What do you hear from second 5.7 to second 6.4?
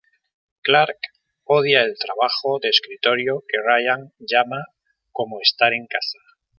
en casa".